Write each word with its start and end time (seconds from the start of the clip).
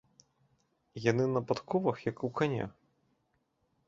Яны 1.11 1.27
на 1.33 1.41
падковах, 1.51 1.97
як 2.11 2.17
у 2.29 2.31
каня. 2.39 2.65